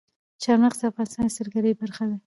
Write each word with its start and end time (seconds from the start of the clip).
چار 0.43 0.57
مغز 0.63 0.77
د 0.79 0.83
افغانستان 0.91 1.25
د 1.27 1.33
سیلګرۍ 1.37 1.73
برخه 1.81 2.03
ده. 2.09 2.17